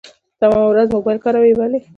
[0.39, 1.79] تمامه ورځ موبايل کاروي ولي.